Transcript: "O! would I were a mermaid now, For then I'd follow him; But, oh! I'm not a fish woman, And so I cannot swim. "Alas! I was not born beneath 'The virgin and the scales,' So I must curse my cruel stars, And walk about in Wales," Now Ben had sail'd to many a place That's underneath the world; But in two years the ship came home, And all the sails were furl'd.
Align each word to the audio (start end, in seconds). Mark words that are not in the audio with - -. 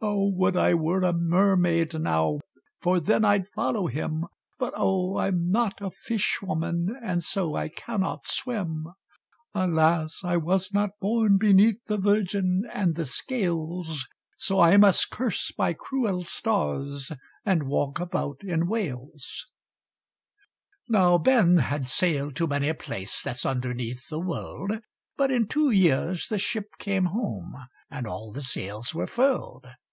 "O! 0.00 0.28
would 0.36 0.56
I 0.56 0.74
were 0.74 1.00
a 1.02 1.12
mermaid 1.12 2.00
now, 2.00 2.38
For 2.80 3.00
then 3.00 3.24
I'd 3.24 3.48
follow 3.48 3.88
him; 3.88 4.26
But, 4.56 4.72
oh! 4.76 5.18
I'm 5.18 5.50
not 5.50 5.80
a 5.80 5.90
fish 5.90 6.38
woman, 6.40 6.96
And 7.02 7.20
so 7.20 7.56
I 7.56 7.68
cannot 7.68 8.24
swim. 8.24 8.86
"Alas! 9.56 10.20
I 10.22 10.36
was 10.36 10.72
not 10.72 10.90
born 11.00 11.36
beneath 11.36 11.84
'The 11.86 11.98
virgin 11.98 12.62
and 12.72 12.94
the 12.94 13.04
scales,' 13.06 14.06
So 14.36 14.60
I 14.60 14.76
must 14.76 15.10
curse 15.10 15.52
my 15.58 15.72
cruel 15.72 16.22
stars, 16.22 17.10
And 17.44 17.64
walk 17.64 17.98
about 17.98 18.44
in 18.44 18.68
Wales," 18.68 19.46
Now 20.88 21.18
Ben 21.18 21.56
had 21.56 21.88
sail'd 21.88 22.36
to 22.36 22.46
many 22.46 22.68
a 22.68 22.74
place 22.74 23.20
That's 23.20 23.44
underneath 23.44 24.06
the 24.08 24.20
world; 24.20 24.78
But 25.16 25.32
in 25.32 25.48
two 25.48 25.70
years 25.72 26.28
the 26.28 26.38
ship 26.38 26.66
came 26.78 27.06
home, 27.06 27.52
And 27.90 28.06
all 28.06 28.30
the 28.30 28.42
sails 28.42 28.94
were 28.94 29.08
furl'd. 29.08 29.66